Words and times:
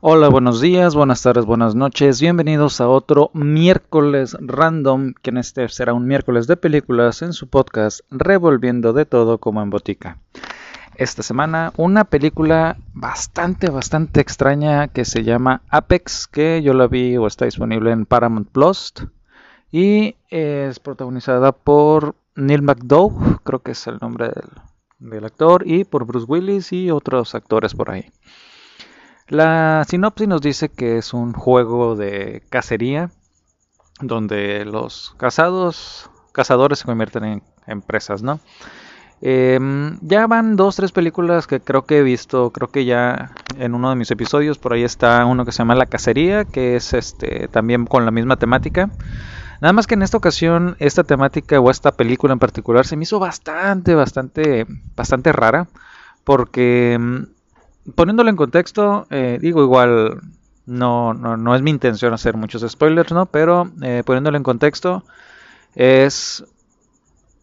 Hola, 0.00 0.28
buenos 0.28 0.60
días, 0.60 0.94
buenas 0.94 1.22
tardes, 1.22 1.44
buenas 1.44 1.74
noches. 1.74 2.20
Bienvenidos 2.20 2.80
a 2.80 2.88
otro 2.88 3.32
miércoles 3.34 4.36
random, 4.38 5.12
que 5.20 5.30
en 5.30 5.38
este 5.38 5.68
será 5.68 5.92
un 5.92 6.06
miércoles 6.06 6.46
de 6.46 6.56
películas 6.56 7.20
en 7.22 7.32
su 7.32 7.48
podcast 7.48 8.02
Revolviendo 8.08 8.92
de 8.92 9.06
todo 9.06 9.38
como 9.38 9.60
en 9.60 9.70
botica. 9.70 10.18
Esta 10.94 11.24
semana 11.24 11.72
una 11.76 12.04
película 12.04 12.76
bastante, 12.94 13.70
bastante 13.70 14.20
extraña 14.20 14.86
que 14.86 15.04
se 15.04 15.24
llama 15.24 15.62
Apex, 15.68 16.28
que 16.28 16.62
yo 16.62 16.74
la 16.74 16.86
vi 16.86 17.16
o 17.16 17.26
está 17.26 17.46
disponible 17.46 17.90
en 17.90 18.06
Paramount 18.06 18.48
Plus 18.50 18.94
y 19.72 20.14
es 20.30 20.78
protagonizada 20.78 21.50
por 21.50 22.14
Neil 22.36 22.62
McDowell, 22.62 23.38
creo 23.42 23.62
que 23.64 23.72
es 23.72 23.84
el 23.88 23.98
nombre 24.00 24.26
del, 24.28 25.10
del 25.10 25.24
actor, 25.24 25.64
y 25.66 25.82
por 25.82 26.04
Bruce 26.04 26.26
Willis 26.28 26.72
y 26.72 26.92
otros 26.92 27.34
actores 27.34 27.74
por 27.74 27.90
ahí. 27.90 28.12
La 29.28 29.84
sinopsis 29.86 30.26
nos 30.26 30.40
dice 30.40 30.70
que 30.70 30.96
es 30.98 31.12
un 31.12 31.34
juego 31.34 31.96
de 31.96 32.42
cacería 32.48 33.10
donde 34.00 34.64
los 34.64 35.14
cazados, 35.18 36.10
cazadores 36.32 36.78
se 36.78 36.86
convierten 36.86 37.24
en 37.24 37.42
empresas, 37.66 38.22
¿no? 38.22 38.40
Em, 39.20 39.98
ya 40.00 40.26
van 40.28 40.56
dos, 40.56 40.76
tres 40.76 40.92
películas 40.92 41.46
que 41.46 41.60
creo 41.60 41.84
que 41.84 41.98
he 41.98 42.02
visto, 42.02 42.50
creo 42.50 42.68
que 42.68 42.84
ya 42.84 43.32
en 43.58 43.74
uno 43.74 43.90
de 43.90 43.96
mis 43.96 44.10
episodios, 44.10 44.58
por 44.58 44.72
ahí 44.72 44.84
está 44.84 45.26
uno 45.26 45.44
que 45.44 45.52
se 45.52 45.58
llama 45.58 45.74
La 45.74 45.86
Cacería, 45.86 46.44
que 46.44 46.76
es 46.76 46.94
este 46.94 47.48
también 47.48 47.84
con 47.84 48.04
la 48.04 48.12
misma 48.12 48.36
temática. 48.36 48.90
Nada 49.60 49.72
más 49.72 49.88
que 49.88 49.94
en 49.94 50.02
esta 50.02 50.16
ocasión, 50.16 50.76
esta 50.78 51.02
temática 51.02 51.58
o 51.60 51.70
esta 51.70 51.92
película 51.92 52.32
en 52.32 52.38
particular 52.38 52.86
se 52.86 52.96
me 52.96 53.02
hizo 53.02 53.18
bastante, 53.18 53.94
bastante, 53.96 54.66
bastante 54.94 55.32
rara, 55.32 55.66
porque 56.24 56.94
em, 56.94 57.26
poniéndolo 57.94 58.30
en 58.30 58.36
contexto, 58.36 59.06
eh, 59.10 59.38
digo 59.40 59.62
igual, 59.62 60.20
no, 60.66 61.14
no, 61.14 61.36
no, 61.36 61.54
es 61.54 61.62
mi 61.62 61.70
intención 61.70 62.12
hacer 62.12 62.36
muchos 62.36 62.64
spoilers, 62.70 63.12
¿no? 63.12 63.26
Pero 63.26 63.70
eh, 63.82 64.02
poniéndolo 64.04 64.36
en 64.36 64.42
contexto, 64.42 65.04
es 65.74 66.44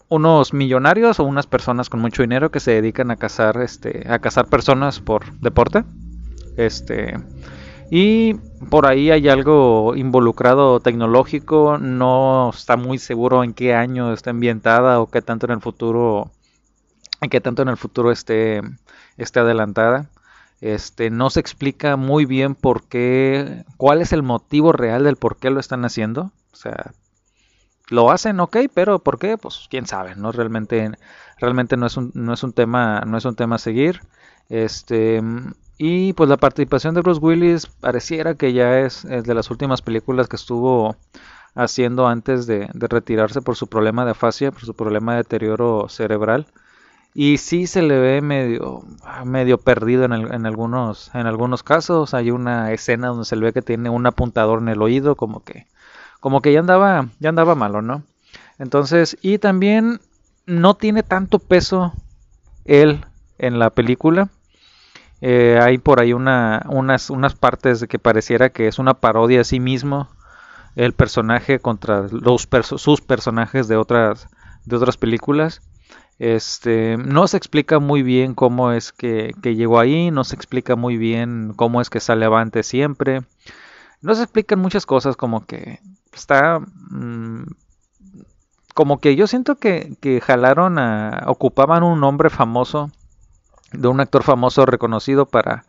unos 0.10 0.54
millonarios 0.54 1.20
o 1.20 1.24
unas 1.24 1.48
personas 1.48 1.90
con 1.90 2.00
mucho 2.00 2.22
dinero 2.22 2.52
que 2.52 2.60
se 2.60 2.72
dedican 2.72 3.12
a 3.12 3.16
cazar, 3.16 3.62
este, 3.62 4.06
a 4.10 4.20
cazar 4.20 4.48
personas 4.48 5.00
por 5.00 5.32
deporte. 5.40 5.84
Este, 6.58 7.16
y 7.90 8.36
por 8.70 8.88
ahí 8.88 9.12
hay 9.12 9.28
algo 9.30 9.96
involucrado 9.96 10.80
tecnológico, 10.80 11.78
no 11.78 12.52
está 12.54 12.78
muy 12.78 12.98
seguro 12.98 13.44
en 13.44 13.54
qué 13.54 13.74
año 13.76 14.14
está 14.14 14.32
ambientada 14.32 15.00
o 15.00 15.08
qué 15.08 15.22
tanto 15.22 15.46
en 15.46 15.54
el 15.54 15.62
futuro, 15.62 16.32
en 17.22 17.30
qué 17.30 17.42
tanto 17.42 17.62
en 17.62 17.70
el 17.70 17.78
futuro 17.78 18.12
esté, 18.12 18.62
esté 19.18 19.40
adelantada. 19.40 20.10
Este, 20.62 21.10
no 21.10 21.30
se 21.30 21.40
explica 21.40 21.96
muy 21.96 22.26
bien 22.26 22.56
por 22.56 22.84
qué, 22.84 23.66
cuál 23.78 24.02
es 24.02 24.14
el 24.14 24.24
motivo 24.24 24.72
real 24.72 25.04
del 25.04 25.18
por 25.18 25.38
qué 25.38 25.50
lo 25.50 25.60
están 25.60 25.86
haciendo. 25.86 26.32
O 26.54 26.56
sea, 26.56 26.94
lo 27.90 28.12
hacen, 28.12 28.40
ok, 28.40 28.58
pero 28.74 29.00
¿por 29.00 29.20
qué? 29.20 29.38
Pues 29.38 29.68
quién 29.70 29.86
sabe, 29.86 30.16
¿no? 30.16 30.32
Realmente, 30.32 30.92
realmente 31.40 31.78
no 31.78 31.86
es 31.86 31.98
un, 31.98 32.12
no 32.14 32.34
es 32.34 32.44
un 32.44 32.54
tema, 32.54 33.02
no 33.02 33.18
es 33.18 33.26
un 33.26 33.36
tema 33.36 33.56
a 33.56 33.60
seguir. 33.60 34.02
Este, 34.50 35.22
y 35.78 36.14
pues 36.14 36.30
la 36.30 36.38
participación 36.38 36.96
de 36.96 37.02
Bruce 37.02 37.22
Willis 37.22 37.68
pareciera 37.68 38.36
que 38.36 38.54
ya 38.54 38.80
es, 38.80 39.04
de 39.04 39.34
las 39.34 39.52
últimas 39.52 39.82
películas 39.82 40.28
que 40.28 40.36
estuvo 40.38 40.96
haciendo 41.54 42.08
antes 42.08 42.48
de 42.48 42.70
retirarse 42.74 43.42
por 43.42 43.56
su 43.56 43.68
problema 43.68 44.06
de 44.06 44.12
afasia, 44.12 44.52
por 44.52 44.62
su 44.66 44.74
problema 44.74 45.14
de 45.14 45.18
deterioro 45.20 45.88
cerebral 45.90 46.48
y 47.18 47.38
sí 47.38 47.66
se 47.66 47.82
le 47.82 47.98
ve 47.98 48.22
medio 48.22 48.84
medio 49.24 49.58
perdido 49.58 50.04
en, 50.04 50.12
en, 50.14 50.46
algunos 50.46 51.10
en 51.16 51.28
algunos 51.28 51.64
casos. 51.64 52.14
Hay 52.14 52.30
una 52.30 52.74
escena 52.74 53.08
donde 53.08 53.24
se 53.24 53.38
le 53.38 53.46
ve 53.46 53.54
que 53.54 53.62
tiene 53.62 53.90
un 53.90 54.06
apuntador 54.06 54.60
en 54.60 54.68
el 54.68 54.82
oído 54.82 55.16
como 55.16 55.42
que 55.42 55.66
como 56.20 56.42
que 56.42 56.52
ya 56.52 56.60
andaba 56.60 57.08
ya 57.20 57.30
andaba 57.30 57.56
malo 57.56 57.82
no 57.82 58.04
entonces 58.60 59.18
y 59.22 59.38
también 59.38 60.02
no 60.46 60.76
tiene 60.76 61.04
tanto 61.04 61.40
peso 61.40 61.94
él 62.66 63.06
en 63.38 63.60
la 63.60 63.70
película. 63.70 64.30
Eh, 65.22 65.58
hay 65.62 65.78
por 65.78 66.02
ahí 66.02 66.12
una, 66.12 66.66
unas 66.68 67.10
unas 67.10 67.34
partes 67.34 67.80
de 67.80 67.88
que 67.88 67.98
pareciera 67.98 68.50
que 68.50 68.68
es 68.68 68.78
una 68.78 68.96
parodia 68.96 69.42
a 69.42 69.46
sí 69.46 69.62
mismo 69.62 70.10
el 70.76 70.92
personaje 70.92 71.60
contra 71.60 72.08
los 72.12 72.50
sus 72.76 73.00
personajes 73.00 73.70
de 73.70 73.78
otras 73.78 74.28
de 74.66 74.76
otras 74.76 74.98
películas 74.98 75.62
este, 76.18 76.98
no 76.98 77.28
se 77.28 77.38
explica 77.38 77.80
muy 77.80 78.02
bien 78.02 78.36
cómo 78.36 78.72
es 78.72 78.94
que, 78.94 79.34
llegó 79.44 79.80
ahí, 79.80 80.12
no 80.12 80.24
se 80.24 80.36
explica 80.36 80.76
muy 80.76 80.98
bien 80.98 81.54
cómo 81.56 81.82
es 81.82 81.90
que 81.90 82.00
sale 82.00 82.26
avante 82.26 82.64
siempre. 82.64 83.22
No 84.02 84.16
se 84.16 84.24
explican 84.24 84.60
muchas 84.60 84.86
cosas 84.86 85.16
como 85.16 85.46
que 85.46 85.80
está... 86.14 86.60
Mm, 86.90 87.44
como 88.74 89.00
que 89.00 89.16
yo 89.16 89.26
siento 89.28 89.56
que, 89.56 89.96
que 90.02 90.20
jalaron 90.22 90.80
a... 90.80 91.24
ocupaban 91.28 91.84
un 91.84 92.00
nombre 92.00 92.30
famoso, 92.30 92.92
de 93.72 93.88
un 93.88 94.00
actor 94.00 94.24
famoso 94.24 94.66
reconocido 94.66 95.26
para, 95.26 95.66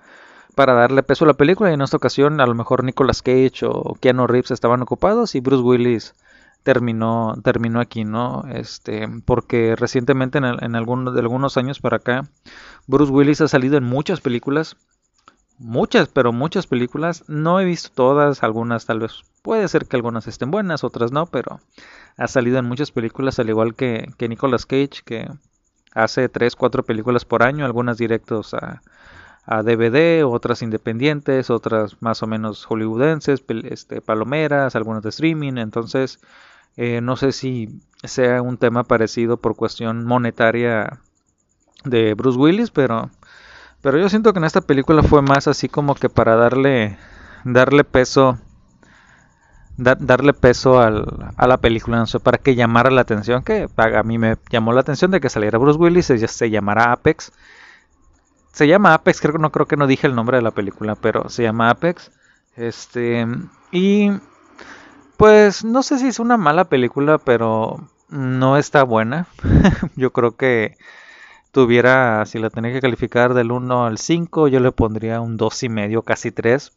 para 0.55 0.75
darle 0.75 1.03
peso 1.03 1.25
a 1.25 1.29
la 1.29 1.35
película 1.35 1.71
y 1.71 1.75
en 1.75 1.83
esta 1.83 1.97
ocasión 1.97 2.41
a 2.41 2.47
lo 2.47 2.55
mejor 2.55 2.85
Nicolas 2.85 3.23
Cage 3.23 3.65
o 3.65 3.97
Keanu 4.01 4.27
Reeves 4.27 4.51
estaban 4.51 4.83
ocupados 4.83 5.35
y 5.35 5.41
Bruce 5.41 5.63
Willis 5.63 6.15
terminó, 6.67 7.37
terminó 7.45 7.79
aquí, 7.79 8.05
¿no? 8.05 8.43
Este, 8.53 9.07
porque 9.25 9.77
recientemente, 9.77 10.39
en, 10.39 10.45
en 10.45 10.75
algunos, 10.75 11.15
de 11.15 11.21
algunos 11.21 11.57
años 11.57 11.79
para 11.79 11.99
acá, 11.99 12.29
Bruce 12.89 13.13
Willis 13.13 13.41
ha 13.41 13.47
salido 13.47 13.77
en 13.77 13.85
muchas 13.85 14.21
películas, 14.21 14.77
muchas, 15.59 16.09
pero 16.09 16.33
muchas 16.33 16.67
películas. 16.67 17.23
No 17.29 17.61
he 17.61 17.65
visto 17.65 17.91
todas, 17.95 18.43
algunas 18.43 18.85
tal 18.85 18.99
vez, 18.99 19.23
puede 19.43 19.69
ser 19.69 19.87
que 19.87 19.95
algunas 19.95 20.27
estén 20.27 20.51
buenas, 20.51 20.83
otras 20.83 21.13
no, 21.13 21.27
pero 21.27 21.61
ha 22.17 22.27
salido 22.27 22.59
en 22.59 22.65
muchas 22.65 22.91
películas, 22.91 23.39
al 23.39 23.49
igual 23.49 23.77
que, 23.77 24.09
que 24.19 24.29
Nicolas 24.29 24.67
Cage, 24.67 25.03
que 25.05 25.29
hace 25.95 26.29
3, 26.29 26.57
4 26.57 26.83
películas 26.83 27.25
por 27.25 27.45
año, 27.45 27.65
algunas 27.65 27.97
directos 27.97 28.55
a, 28.55 28.83
a 29.45 29.63
DVD, 29.63 30.27
otras 30.27 30.63
independientes, 30.63 31.49
otras 31.49 32.03
más 32.03 32.25
o 32.25 32.27
menos 32.27 32.65
hollywoodenses, 32.65 33.45
este, 33.71 34.01
palomeras, 34.01 34.75
algunas 34.75 35.05
de 35.05 35.11
streaming, 35.11 35.59
entonces 35.59 36.19
eh, 36.77 37.01
no 37.01 37.17
sé 37.17 37.33
si 37.33 37.81
sea 38.05 38.43
un 38.43 38.59
tema 38.59 38.85
parecido 38.85 39.39
por 39.39 39.57
cuestión 39.57 40.05
monetaria 40.05 41.01
de 41.85 42.15
Bruce 42.15 42.39
Willis, 42.39 42.71
pero, 42.71 43.11
pero 43.81 43.99
yo 43.99 44.09
siento 44.09 44.33
que 44.33 44.39
en 44.39 44.45
esta 44.45 44.61
película 44.61 45.03
fue 45.03 45.23
más 45.23 45.49
así 45.49 45.69
como 45.69 45.95
que 45.95 46.09
para 46.09 46.37
darle, 46.37 46.99
darle 47.45 47.85
peso, 47.85 48.39
darle 49.77 50.33
peso 50.35 50.81
al, 50.81 51.33
a 51.37 51.47
la 51.47 51.59
película, 51.59 51.99
no 51.99 52.07
sé, 52.07 52.21
para 52.21 52.39
que 52.39 52.55
llamara 52.55 52.91
la 52.91 53.03
atención, 53.03 53.43
que 53.43 53.69
a 53.77 54.03
mí 54.03 54.19
me 54.19 54.37
llamó 54.51 54.73
la 54.73 54.81
atención 54.81 55.11
de 55.11 55.21
que 55.21 55.31
saliera 55.31 55.59
Bruce 55.59 55.79
Willis, 55.79 56.11
y 56.11 56.27
se 56.27 56.51
llamara 56.51 56.93
Apex. 56.93 57.33
Se 58.53 58.67
llama 58.67 58.95
Apex, 58.95 59.21
creo, 59.21 59.39
no 59.39 59.53
creo 59.53 59.67
que 59.67 59.77
no 59.77 59.87
dije 59.87 60.07
el 60.07 60.15
nombre 60.15 60.39
de 60.39 60.43
la 60.43 60.51
película, 60.51 60.95
pero 60.95 61.29
se 61.29 61.43
llama 61.43 61.71
Apex. 61.71 62.11
Este, 62.57 63.27
y 63.71 64.11
pues 65.17 65.65
no 65.65 65.83
sé 65.83 65.99
si 65.99 66.09
es 66.09 66.19
una 66.19 66.37
mala 66.37 66.65
película, 66.65 67.19
pero 67.19 67.89
no 68.09 68.57
está 68.57 68.83
buena. 68.83 69.27
yo 69.97 70.13
creo 70.13 70.37
que 70.37 70.77
tuviera, 71.53 72.25
si 72.27 72.39
la 72.39 72.51
tenía 72.51 72.73
que 72.73 72.81
calificar 72.81 73.35
del 73.35 73.51
1 73.51 73.87
al 73.87 73.99
5, 73.99 74.49
yo 74.49 74.61
le 74.61 74.73
pondría 74.73 75.21
un 75.21 75.37
2 75.37 75.63
y 75.65 75.69
medio, 75.69 76.03
casi 76.03 76.31
3. 76.31 76.73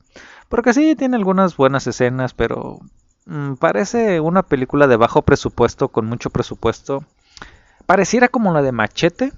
Porque 0.48 0.74
sí, 0.74 0.96
tiene 0.96 1.18
algunas 1.18 1.58
buenas 1.58 1.86
escenas, 1.88 2.34
pero 2.34 2.80
mm, 3.26 3.56
parece 3.56 4.20
una 4.22 4.44
película 4.44 4.88
de 4.88 4.96
bajo 4.96 5.22
presupuesto, 5.22 5.90
con 5.90 6.06
mucho 6.06 6.30
presupuesto. 6.30 7.04
Pareciera 7.86 8.30
como 8.30 8.54
la 8.54 8.62
de 8.62 8.72
Machete. 8.72 9.34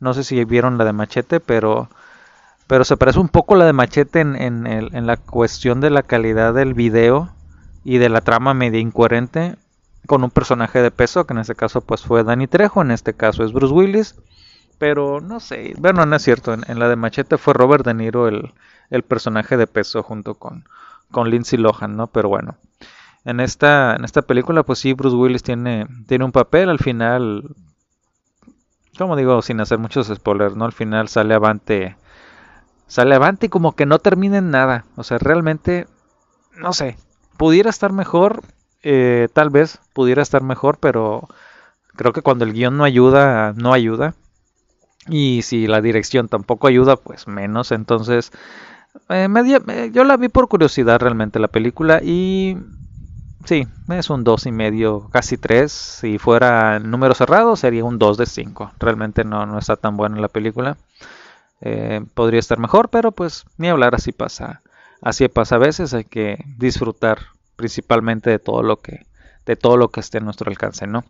No 0.00 0.14
sé 0.14 0.24
si 0.24 0.44
vieron 0.44 0.78
la 0.78 0.84
de 0.84 0.92
Machete, 0.92 1.40
pero 1.40 1.88
pero 2.66 2.84
se 2.84 2.96
parece 2.96 3.18
un 3.18 3.28
poco 3.28 3.54
a 3.54 3.58
la 3.58 3.66
de 3.66 3.72
Machete 3.72 4.20
en, 4.20 4.36
en 4.66 5.06
la 5.06 5.16
cuestión 5.16 5.80
de 5.80 5.90
la 5.90 6.02
calidad 6.04 6.54
del 6.54 6.72
video 6.72 7.30
y 7.84 7.98
de 7.98 8.08
la 8.08 8.20
trama 8.20 8.54
media 8.54 8.80
incoherente 8.80 9.56
con 10.06 10.24
un 10.24 10.30
personaje 10.30 10.82
de 10.82 10.90
peso, 10.90 11.26
que 11.26 11.32
en 11.32 11.40
este 11.40 11.54
caso 11.54 11.80
pues 11.80 12.02
fue 12.02 12.24
Danny 12.24 12.46
Trejo, 12.46 12.82
en 12.82 12.90
este 12.90 13.14
caso 13.14 13.44
es 13.44 13.52
Bruce 13.52 13.72
Willis, 13.72 14.16
pero 14.78 15.20
no 15.20 15.40
sé, 15.40 15.74
bueno, 15.78 16.06
no 16.06 16.16
es 16.16 16.22
cierto, 16.22 16.54
en, 16.54 16.78
la 16.78 16.88
de 16.88 16.96
Machete 16.96 17.38
fue 17.38 17.54
Robert 17.54 17.84
De 17.84 17.94
Niro 17.94 18.26
el, 18.26 18.52
el 18.90 19.02
personaje 19.04 19.56
de 19.56 19.66
peso 19.66 20.02
junto 20.02 20.34
con, 20.34 20.64
con 21.10 21.30
Lindsay 21.30 21.58
Lohan, 21.58 21.96
¿no? 21.96 22.08
Pero 22.08 22.28
bueno, 22.28 22.56
en 23.24 23.38
esta, 23.38 23.94
en 23.94 24.04
esta 24.04 24.22
película 24.22 24.64
pues 24.64 24.80
sí, 24.80 24.92
Bruce 24.92 25.16
Willis 25.16 25.42
tiene, 25.42 25.86
tiene 26.08 26.24
un 26.24 26.32
papel, 26.32 26.68
al 26.68 26.80
final, 26.80 27.54
como 28.98 29.14
digo, 29.14 29.40
sin 29.42 29.60
hacer 29.60 29.78
muchos 29.78 30.08
spoilers, 30.08 30.56
¿no? 30.56 30.64
Al 30.64 30.72
final 30.72 31.08
sale 31.08 31.34
avante, 31.34 31.96
sale 32.88 33.14
avante 33.14 33.46
y 33.46 33.50
como 33.50 33.76
que 33.76 33.86
no 33.86 34.00
termina 34.00 34.38
en 34.38 34.50
nada, 34.50 34.84
o 34.96 35.04
sea, 35.04 35.18
realmente, 35.18 35.86
no 36.56 36.72
sé, 36.72 36.96
pudiera 37.36 37.70
estar 37.70 37.92
mejor, 37.92 38.42
eh, 38.82 39.28
tal 39.32 39.50
vez 39.50 39.78
pudiera 39.92 40.22
estar 40.22 40.42
mejor, 40.42 40.78
pero 40.78 41.28
creo 41.96 42.12
que 42.12 42.22
cuando 42.22 42.44
el 42.44 42.52
guion 42.52 42.76
no 42.76 42.84
ayuda, 42.84 43.52
no 43.56 43.72
ayuda. 43.72 44.14
Y 45.08 45.42
si 45.42 45.66
la 45.66 45.80
dirección 45.80 46.28
tampoco 46.28 46.68
ayuda, 46.68 46.96
pues 46.96 47.26
menos. 47.26 47.72
Entonces, 47.72 48.32
eh, 49.08 49.28
yo 49.92 50.04
la 50.04 50.16
vi 50.16 50.28
por 50.28 50.48
curiosidad 50.48 51.00
realmente 51.00 51.38
la 51.38 51.48
película 51.48 52.00
y 52.02 52.56
sí, 53.44 53.66
es 53.88 54.10
un 54.10 54.24
2 54.24 54.46
y 54.46 54.52
medio, 54.52 55.08
casi 55.10 55.36
3. 55.38 55.72
Si 55.72 56.18
fuera 56.18 56.78
número 56.78 57.14
cerrado 57.14 57.56
sería 57.56 57.84
un 57.84 57.98
2 57.98 58.16
de 58.18 58.26
5. 58.26 58.72
Realmente 58.78 59.24
no, 59.24 59.46
no 59.46 59.58
está 59.58 59.76
tan 59.76 59.96
buena 59.96 60.20
la 60.20 60.28
película. 60.28 60.76
Eh, 61.60 62.04
podría 62.14 62.40
estar 62.40 62.58
mejor, 62.58 62.88
pero 62.88 63.12
pues 63.12 63.44
ni 63.56 63.68
hablar 63.68 63.94
así 63.94 64.12
pasa. 64.12 64.62
Así 65.02 65.28
pasa 65.28 65.56
a 65.56 65.58
veces, 65.58 65.92
hay 65.94 66.04
que 66.04 66.42
disfrutar 66.56 67.18
principalmente 67.56 68.30
de 68.30 68.38
todo 68.38 68.62
lo 68.62 68.80
que 68.80 69.04
de 69.44 69.56
todo 69.56 69.76
lo 69.76 69.88
que 69.88 70.00
esté 70.00 70.18
a 70.18 70.20
nuestro 70.20 70.50
alcance, 70.50 70.86
¿no? 70.86 71.04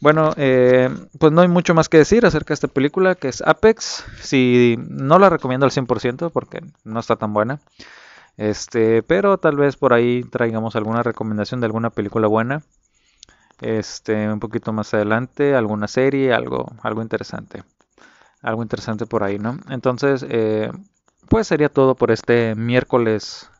Bueno, 0.00 0.32
eh, 0.36 0.88
pues 1.18 1.32
no 1.32 1.42
hay 1.42 1.48
mucho 1.48 1.74
más 1.74 1.88
que 1.88 1.98
decir 1.98 2.24
acerca 2.26 2.48
de 2.48 2.54
esta 2.54 2.68
película 2.68 3.14
que 3.14 3.28
es 3.28 3.42
Apex. 3.42 4.04
Si 4.20 4.76
no 4.78 5.18
la 5.18 5.30
recomiendo 5.30 5.66
al 5.66 5.72
100% 5.72 6.30
porque 6.30 6.60
no 6.84 7.00
está 7.00 7.16
tan 7.16 7.32
buena. 7.32 7.60
Este, 8.36 9.02
pero 9.02 9.38
tal 9.38 9.56
vez 9.56 9.76
por 9.76 9.92
ahí 9.92 10.22
traigamos 10.22 10.76
alguna 10.76 11.02
recomendación 11.02 11.60
de 11.60 11.66
alguna 11.66 11.90
película 11.90 12.28
buena. 12.28 12.62
Este, 13.60 14.28
un 14.30 14.40
poquito 14.40 14.72
más 14.72 14.92
adelante, 14.92 15.54
alguna 15.54 15.88
serie, 15.88 16.34
algo, 16.34 16.72
algo 16.82 17.02
interesante. 17.02 17.62
Algo 18.42 18.62
interesante 18.62 19.06
por 19.06 19.24
ahí, 19.24 19.38
¿no? 19.38 19.58
Entonces, 19.70 20.24
eh, 20.28 20.70
pues 21.28 21.46
sería 21.46 21.68
todo 21.68 21.94
por 21.94 22.10
este 22.10 22.54
miércoles, 22.54 23.50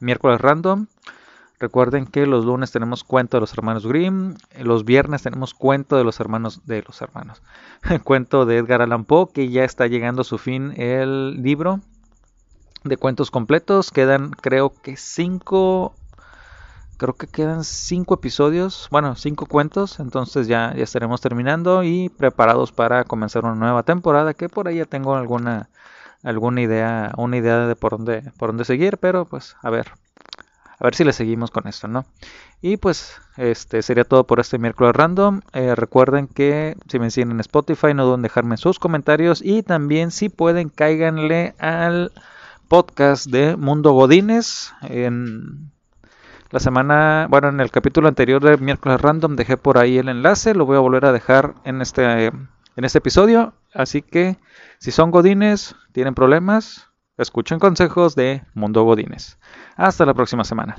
miércoles 0.00 0.40
random. 0.40 0.86
Recuerden 1.58 2.06
que 2.06 2.26
los 2.26 2.44
lunes 2.44 2.70
tenemos 2.70 3.02
cuento 3.02 3.38
de 3.38 3.40
los 3.40 3.52
hermanos 3.54 3.86
Grimm, 3.86 4.34
los 4.60 4.84
viernes 4.84 5.22
tenemos 5.22 5.54
cuento 5.54 5.96
de 5.96 6.04
los 6.04 6.20
hermanos 6.20 6.66
de 6.66 6.82
los 6.82 7.00
hermanos. 7.00 7.42
cuento 8.04 8.44
de 8.44 8.58
Edgar 8.58 8.82
Allan 8.82 9.04
Poe 9.04 9.28
que 9.32 9.48
ya 9.48 9.64
está 9.64 9.86
llegando 9.86 10.20
a 10.20 10.24
su 10.24 10.36
fin 10.36 10.74
el 10.76 11.42
libro 11.42 11.80
de 12.84 12.98
cuentos 12.98 13.30
completos. 13.30 13.90
Quedan 13.90 14.30
creo 14.32 14.74
que 14.82 14.96
cinco 14.98 15.94
creo 16.98 17.14
que 17.14 17.26
quedan 17.26 17.64
cinco 17.64 18.14
episodios, 18.14 18.88
bueno, 18.90 19.16
cinco 19.16 19.46
cuentos, 19.46 20.00
entonces 20.00 20.48
ya, 20.48 20.74
ya 20.74 20.82
estaremos 20.82 21.20
terminando 21.20 21.82
y 21.84 22.08
preparados 22.08 22.72
para 22.72 23.04
comenzar 23.04 23.44
una 23.44 23.54
nueva 23.54 23.82
temporada 23.82 24.34
que 24.34 24.48
por 24.48 24.68
ahí 24.68 24.76
ya 24.76 24.86
tengo 24.86 25.14
alguna 25.14 25.68
alguna 26.26 26.60
idea, 26.60 27.12
una 27.16 27.36
idea 27.36 27.66
de 27.66 27.76
por 27.76 27.92
dónde 27.92 28.32
por 28.36 28.48
dónde 28.48 28.64
seguir, 28.64 28.98
pero 28.98 29.24
pues 29.26 29.56
a 29.62 29.70
ver, 29.70 29.92
a 30.78 30.84
ver 30.84 30.94
si 30.94 31.04
le 31.04 31.12
seguimos 31.12 31.50
con 31.52 31.68
esto, 31.68 31.86
¿no? 31.86 32.04
Y 32.60 32.78
pues 32.78 33.20
este 33.36 33.80
sería 33.82 34.04
todo 34.04 34.26
por 34.26 34.40
este 34.40 34.58
miércoles 34.58 34.94
random. 34.94 35.42
Eh, 35.52 35.74
recuerden 35.76 36.26
que 36.26 36.76
si 36.88 36.98
me 36.98 37.10
siguen 37.10 37.30
en 37.30 37.40
Spotify 37.40 37.94
no 37.94 38.04
duden 38.04 38.22
dejarme 38.22 38.56
sus 38.56 38.80
comentarios 38.80 39.40
y 39.40 39.62
también 39.62 40.10
si 40.10 40.28
pueden 40.28 40.68
cáiganle 40.68 41.54
al 41.58 42.10
podcast 42.66 43.26
de 43.26 43.56
Mundo 43.56 43.92
Godines 43.92 44.74
en 44.82 45.70
la 46.50 46.58
semana, 46.58 47.28
bueno, 47.30 47.48
en 47.48 47.60
el 47.60 47.70
capítulo 47.70 48.08
anterior 48.08 48.42
de 48.42 48.56
miércoles 48.56 49.00
random 49.00 49.36
dejé 49.36 49.56
por 49.56 49.78
ahí 49.78 49.98
el 49.98 50.08
enlace, 50.08 50.54
lo 50.54 50.66
voy 50.66 50.76
a 50.76 50.80
volver 50.80 51.04
a 51.04 51.12
dejar 51.12 51.54
en 51.64 51.82
este 51.82 52.32
en 52.76 52.84
este 52.84 52.98
episodio, 52.98 53.54
así 53.74 54.02
que 54.02 54.36
si 54.78 54.90
son 54.90 55.10
godines, 55.10 55.74
tienen 55.92 56.14
problemas, 56.14 56.88
escuchen 57.16 57.58
consejos 57.58 58.14
de 58.14 58.44
Mundo 58.54 58.84
Godines. 58.84 59.38
Hasta 59.76 60.04
la 60.04 60.14
próxima 60.14 60.44
semana. 60.44 60.76